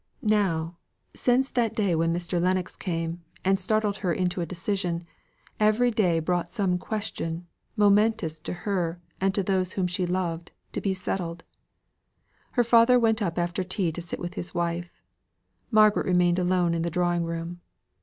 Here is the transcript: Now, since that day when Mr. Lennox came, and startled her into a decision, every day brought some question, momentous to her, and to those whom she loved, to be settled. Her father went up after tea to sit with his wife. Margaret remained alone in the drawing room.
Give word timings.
Now, 0.23 0.79
since 1.13 1.47
that 1.51 1.75
day 1.75 1.93
when 1.93 2.11
Mr. 2.11 2.41
Lennox 2.41 2.75
came, 2.75 3.21
and 3.45 3.59
startled 3.59 3.97
her 3.97 4.11
into 4.11 4.41
a 4.41 4.47
decision, 4.47 5.03
every 5.59 5.91
day 5.91 6.17
brought 6.19 6.51
some 6.51 6.79
question, 6.79 7.45
momentous 7.77 8.39
to 8.39 8.51
her, 8.65 8.99
and 9.21 9.35
to 9.35 9.43
those 9.43 9.73
whom 9.73 9.85
she 9.85 10.07
loved, 10.07 10.53
to 10.71 10.81
be 10.81 10.95
settled. 10.95 11.43
Her 12.53 12.63
father 12.63 12.97
went 12.97 13.21
up 13.21 13.37
after 13.37 13.63
tea 13.63 13.91
to 13.91 14.01
sit 14.01 14.19
with 14.19 14.33
his 14.33 14.55
wife. 14.55 15.03
Margaret 15.69 16.07
remained 16.07 16.39
alone 16.39 16.73
in 16.73 16.81
the 16.81 16.89
drawing 16.89 17.23
room. 17.23 17.61